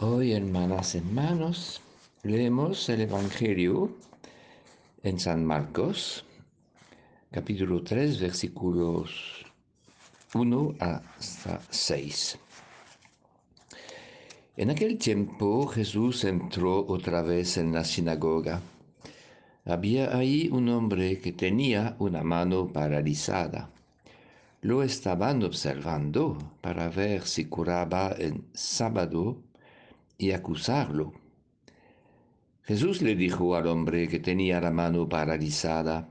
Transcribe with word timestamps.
Hoy, 0.00 0.32
hermanas, 0.32 0.94
hermanos, 0.94 1.80
leemos 2.22 2.88
el 2.88 3.00
Evangelio 3.00 3.96
en 5.02 5.18
San 5.18 5.44
Marcos, 5.44 6.24
capítulo 7.32 7.82
3, 7.82 8.20
versículos 8.20 9.44
1 10.34 10.74
hasta 10.78 11.60
6. 11.68 12.38
En 14.56 14.70
aquel 14.70 14.98
tiempo 14.98 15.66
Jesús 15.66 16.22
entró 16.22 16.86
otra 16.86 17.22
vez 17.22 17.56
en 17.56 17.72
la 17.72 17.82
sinagoga. 17.82 18.60
Había 19.64 20.16
ahí 20.16 20.48
un 20.52 20.68
hombre 20.68 21.18
que 21.18 21.32
tenía 21.32 21.96
una 21.98 22.22
mano 22.22 22.68
paralizada. 22.72 23.68
Lo 24.60 24.84
estaban 24.84 25.42
observando 25.42 26.38
para 26.60 26.88
ver 26.88 27.26
si 27.26 27.46
curaba 27.46 28.14
en 28.16 28.44
sábado 28.52 29.47
y 30.18 30.32
acusarlo. 30.32 31.12
Jesús 32.64 33.00
le 33.00 33.14
dijo 33.14 33.54
al 33.54 33.68
hombre 33.68 34.08
que 34.08 34.18
tenía 34.18 34.60
la 34.60 34.70
mano 34.70 35.08
paralizada, 35.08 36.08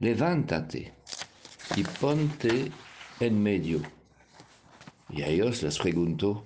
levántate 0.00 0.94
y 1.76 1.84
ponte 1.84 2.72
en 3.20 3.42
medio. 3.42 3.82
Y 5.10 5.22
a 5.22 5.28
ellos 5.28 5.62
les 5.62 5.78
preguntó, 5.78 6.44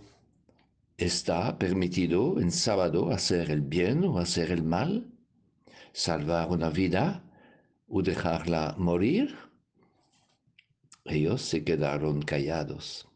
¿está 0.98 1.56
permitido 1.56 2.38
en 2.40 2.50
sábado 2.50 3.10
hacer 3.10 3.50
el 3.50 3.62
bien 3.62 4.04
o 4.04 4.18
hacer 4.18 4.50
el 4.50 4.64
mal? 4.64 5.08
¿Salvar 5.92 6.50
una 6.50 6.68
vida 6.68 7.24
o 7.88 8.02
dejarla 8.02 8.74
morir? 8.76 9.34
Ellos 11.04 11.40
se 11.40 11.64
quedaron 11.64 12.20
callados. 12.20 13.08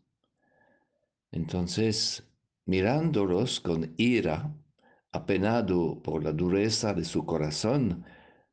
Entonces 1.31 2.25
mirándolos 2.67 3.61
con 3.61 3.95
ira, 3.97 4.55
apenado 5.13 6.03
por 6.03 6.25
la 6.25 6.33
dureza 6.33 6.95
de 6.95 7.05
su 7.05 7.25
corazón, 7.25 8.05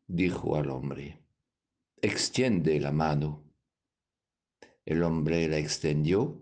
dijo 0.07 0.55
al 0.55 0.69
hombre, 0.69 1.21
extiende 2.01 2.79
la 2.79 2.91
mano. 2.91 3.43
El 4.85 5.03
hombre 5.03 5.47
la 5.47 5.57
extendió 5.57 6.41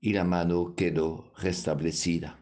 y 0.00 0.12
la 0.12 0.24
mano 0.24 0.74
quedó 0.74 1.32
restablecida. 1.36 2.38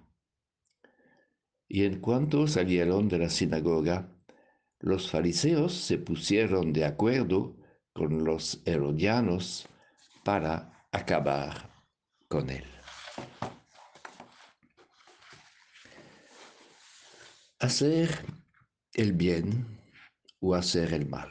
Y 1.67 1.85
en 1.85 2.01
cuanto 2.01 2.47
salieron 2.47 3.09
de 3.09 3.19
la 3.19 3.31
sinagoga, 3.31 4.15
los 4.81 5.11
fariseos 5.11 5.73
se 5.73 5.99
pusieron 5.99 6.73
de 6.73 6.85
acuerdo 6.85 7.57
con 7.93 8.25
los 8.25 8.61
herodianos 8.67 9.67
para 10.25 10.87
acabar 10.93 11.71
con 12.29 12.51
él. 12.51 12.74
Hacer 17.65 18.11
el 18.93 19.15
bien 19.15 19.81
o 20.41 20.55
hacer 20.55 20.93
el 20.93 21.09
mal. 21.09 21.31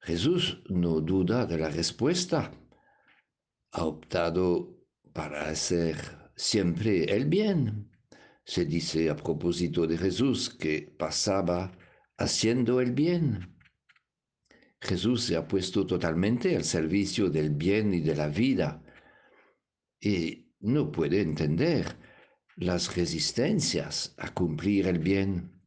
Jesús 0.00 0.62
no 0.70 1.00
duda 1.02 1.44
de 1.44 1.58
la 1.58 1.68
respuesta. 1.68 2.50
Ha 3.72 3.84
optado 3.84 4.74
para 5.12 5.50
hacer 5.50 5.96
siempre 6.36 7.04
el 7.04 7.26
bien. 7.26 7.90
Se 8.44 8.64
dice 8.64 9.10
a 9.10 9.16
propósito 9.16 9.86
de 9.86 9.98
Jesús 9.98 10.48
que 10.48 10.94
pasaba 10.98 11.76
haciendo 12.16 12.80
el 12.80 12.92
bien. 12.92 13.58
Jesús 14.80 15.24
se 15.24 15.36
ha 15.36 15.46
puesto 15.46 15.86
totalmente 15.86 16.56
al 16.56 16.64
servicio 16.64 17.28
del 17.28 17.50
bien 17.50 17.92
y 17.92 18.00
de 18.00 18.14
la 18.16 18.28
vida 18.28 18.82
y 20.00 20.48
no 20.60 20.90
puede 20.90 21.20
entender 21.20 22.15
las 22.56 22.96
resistencias 22.96 24.14
a 24.16 24.32
cumplir 24.32 24.86
el 24.86 24.98
bien. 24.98 25.60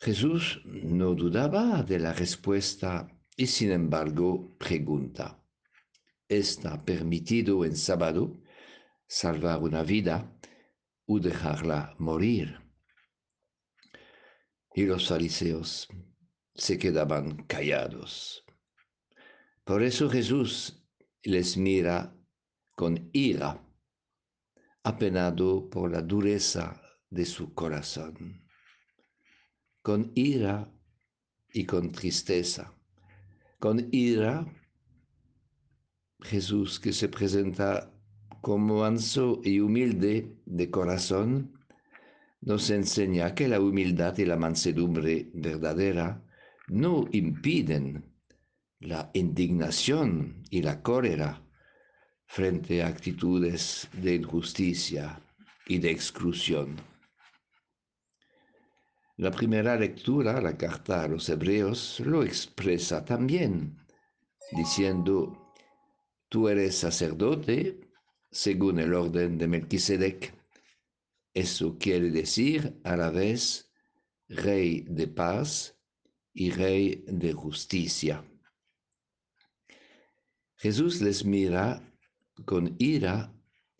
Jesús 0.00 0.60
no 0.64 1.14
dudaba 1.14 1.84
de 1.84 2.00
la 2.00 2.12
respuesta 2.12 3.08
y 3.36 3.46
sin 3.46 3.70
embargo 3.70 4.56
pregunta, 4.58 5.40
¿está 6.28 6.84
permitido 6.84 7.64
en 7.64 7.76
sábado 7.76 8.42
salvar 9.06 9.62
una 9.62 9.84
vida 9.84 10.36
o 11.06 11.20
dejarla 11.20 11.94
morir? 11.98 12.58
Y 14.74 14.84
los 14.84 15.08
fariseos 15.08 15.86
se 16.54 16.76
quedaban 16.76 17.44
callados. 17.44 18.44
Por 19.62 19.84
eso 19.84 20.10
Jesús 20.10 20.84
les 21.22 21.56
mira 21.56 22.16
con 22.74 23.08
ira 23.12 23.64
apenado 24.84 25.68
por 25.70 25.90
la 25.90 26.02
dureza 26.02 26.80
de 27.10 27.24
su 27.24 27.54
corazón, 27.54 28.46
con 29.82 30.12
ira 30.14 30.72
y 31.52 31.64
con 31.64 31.92
tristeza. 31.92 32.74
Con 33.58 33.88
ira, 33.92 34.46
Jesús 36.20 36.80
que 36.80 36.92
se 36.92 37.08
presenta 37.08 37.92
como 38.40 38.80
manso 38.80 39.40
y 39.44 39.60
humilde 39.60 40.36
de 40.46 40.70
corazón, 40.70 41.52
nos 42.40 42.70
enseña 42.70 43.34
que 43.36 43.46
la 43.46 43.60
humildad 43.60 44.18
y 44.18 44.24
la 44.24 44.36
mansedumbre 44.36 45.30
verdadera 45.32 46.24
no 46.66 47.04
impiden 47.12 48.12
la 48.80 49.10
indignación 49.14 50.42
y 50.50 50.62
la 50.62 50.82
cólera 50.82 51.46
frente 52.32 52.82
a 52.82 52.86
actitudes 52.86 53.86
de 53.92 54.14
injusticia 54.14 55.20
y 55.66 55.78
de 55.78 55.90
exclusión. 55.90 56.76
La 59.18 59.30
primera 59.30 59.76
lectura, 59.76 60.40
la 60.40 60.56
carta 60.56 61.04
a 61.04 61.08
los 61.08 61.28
hebreos, 61.28 62.00
lo 62.00 62.22
expresa 62.22 63.04
también, 63.04 63.76
diciendo, 64.52 65.52
tú 66.30 66.48
eres 66.48 66.74
sacerdote 66.74 67.78
según 68.30 68.78
el 68.78 68.94
orden 68.94 69.36
de 69.36 69.48
Melquisedec. 69.48 70.34
Eso 71.34 71.76
quiere 71.76 72.10
decir 72.10 72.80
a 72.82 72.96
la 72.96 73.10
vez 73.10 73.70
rey 74.30 74.86
de 74.88 75.06
paz 75.06 75.78
y 76.32 76.50
rey 76.50 77.04
de 77.06 77.34
justicia. 77.34 78.24
Jesús 80.56 81.02
les 81.02 81.26
mira 81.26 81.91
con 82.44 82.76
ira 82.78 83.32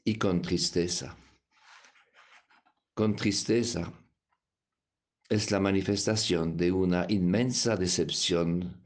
y 0.05 0.17
con 0.17 0.43
tristeza. 0.43 1.17
Con 2.95 3.17
tristeza 3.17 3.93
es 5.29 5.51
la 5.51 5.61
manifestación 5.61 6.57
de 6.57 6.73
una 6.73 7.07
inmensa 7.09 7.77
decepción 7.77 8.83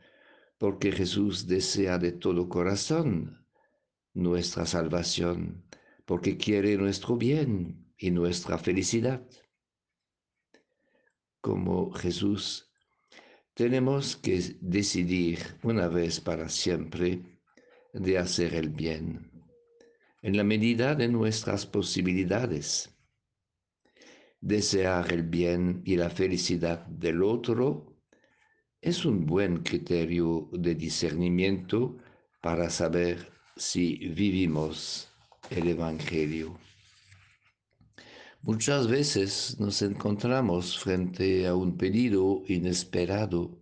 porque 0.58 0.92
Jesús 0.92 1.46
desea 1.46 1.98
de 1.98 2.12
todo 2.12 2.48
corazón 2.48 3.46
nuestra 4.14 4.64
salvación, 4.64 5.64
porque 6.06 6.36
quiere 6.36 6.76
nuestro 6.76 7.16
bien 7.16 7.92
y 7.98 8.10
nuestra 8.10 8.56
felicidad. 8.58 9.26
Como 11.40 11.92
Jesús, 11.92 12.72
tenemos 13.54 14.16
que 14.16 14.56
decidir 14.60 15.40
una 15.62 15.88
vez 15.88 16.20
para 16.20 16.48
siempre 16.48 17.40
de 17.92 18.18
hacer 18.18 18.54
el 18.54 18.70
bien 18.70 19.35
en 20.22 20.36
la 20.36 20.44
medida 20.44 20.94
de 20.94 21.08
nuestras 21.08 21.66
posibilidades. 21.66 22.96
Desear 24.40 25.12
el 25.12 25.22
bien 25.22 25.82
y 25.84 25.96
la 25.96 26.10
felicidad 26.10 26.86
del 26.86 27.22
otro 27.22 27.96
es 28.80 29.04
un 29.04 29.26
buen 29.26 29.62
criterio 29.62 30.48
de 30.52 30.74
discernimiento 30.74 31.98
para 32.40 32.70
saber 32.70 33.32
si 33.56 33.96
vivimos 34.10 35.08
el 35.50 35.68
Evangelio. 35.68 36.58
Muchas 38.42 38.86
veces 38.86 39.58
nos 39.58 39.82
encontramos 39.82 40.78
frente 40.78 41.46
a 41.48 41.54
un 41.56 41.76
pedido 41.76 42.42
inesperado, 42.46 43.58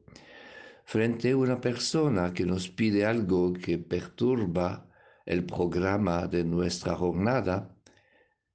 frente 0.84 1.30
a 1.30 1.36
una 1.38 1.60
persona 1.60 2.34
que 2.34 2.44
nos 2.44 2.68
pide 2.68 3.06
algo 3.06 3.54
que 3.54 3.78
perturba 3.78 4.90
el 5.24 5.44
programa 5.44 6.26
de 6.26 6.44
nuestra 6.44 6.94
jornada 6.96 7.74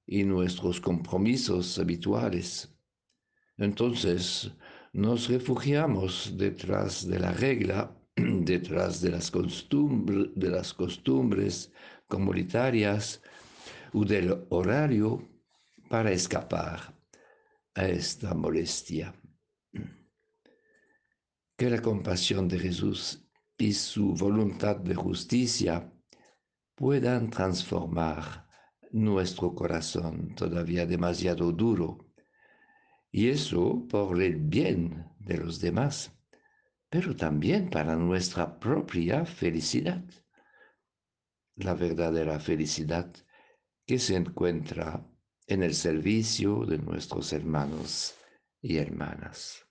y 0.05 0.23
nuestros 0.23 0.79
compromisos 0.79 1.77
habituales. 1.79 2.75
Entonces 3.57 4.51
nos 4.93 5.27
refugiamos 5.27 6.33
detrás 6.35 7.07
de 7.07 7.19
la 7.19 7.31
regla, 7.31 7.95
detrás 8.15 9.01
de 9.01 9.11
las, 9.11 9.31
de 9.31 10.49
las 10.49 10.73
costumbres 10.73 11.71
comunitarias 12.07 13.21
o 13.93 14.03
del 14.03 14.45
horario 14.49 15.27
para 15.89 16.11
escapar 16.11 16.95
a 17.75 17.87
esta 17.87 18.33
molestia. 18.33 19.13
Que 21.57 21.69
la 21.69 21.81
compasión 21.81 22.47
de 22.47 22.57
Jesús 22.57 23.21
y 23.57 23.73
su 23.73 24.13
voluntad 24.13 24.77
de 24.77 24.95
justicia 24.95 25.91
puedan 26.79 27.29
transformar 27.29 28.47
nuestro 28.91 29.53
corazón 29.53 30.33
todavía 30.33 30.85
demasiado 30.85 31.51
duro. 31.51 31.97
Y 33.11 33.27
eso 33.27 33.85
por 33.89 34.21
el 34.21 34.37
bien 34.37 35.05
de 35.19 35.39
los 35.39 35.59
demás, 35.59 36.17
pero 36.89 37.17
también 37.17 37.69
para 37.69 37.97
nuestra 37.97 38.57
propia 38.57 39.25
felicidad. 39.25 40.05
La 41.57 41.73
verdadera 41.73 42.39
felicidad 42.39 43.13
que 43.85 43.99
se 43.99 44.15
encuentra 44.15 45.05
en 45.47 45.63
el 45.63 45.73
servicio 45.73 46.65
de 46.65 46.77
nuestros 46.77 47.33
hermanos 47.33 48.15
y 48.61 48.77
hermanas. 48.77 49.68